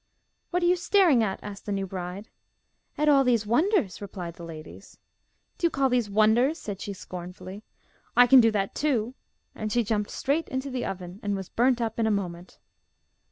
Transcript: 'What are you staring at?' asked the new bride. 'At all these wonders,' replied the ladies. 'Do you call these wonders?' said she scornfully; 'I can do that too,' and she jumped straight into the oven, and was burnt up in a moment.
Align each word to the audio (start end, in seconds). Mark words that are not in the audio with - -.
'What 0.49 0.63
are 0.63 0.65
you 0.65 0.77
staring 0.77 1.21
at?' 1.21 1.39
asked 1.43 1.67
the 1.67 1.71
new 1.71 1.85
bride. 1.85 2.27
'At 2.97 3.07
all 3.07 3.23
these 3.23 3.45
wonders,' 3.45 4.01
replied 4.01 4.33
the 4.33 4.43
ladies. 4.43 4.97
'Do 5.59 5.67
you 5.67 5.69
call 5.69 5.89
these 5.89 6.09
wonders?' 6.09 6.57
said 6.57 6.81
she 6.81 6.91
scornfully; 6.91 7.61
'I 8.17 8.25
can 8.25 8.41
do 8.41 8.49
that 8.49 8.73
too,' 8.73 9.13
and 9.53 9.71
she 9.71 9.83
jumped 9.83 10.09
straight 10.09 10.49
into 10.49 10.71
the 10.71 10.85
oven, 10.87 11.19
and 11.21 11.35
was 11.35 11.49
burnt 11.49 11.79
up 11.81 11.99
in 11.99 12.07
a 12.07 12.09
moment. 12.09 12.57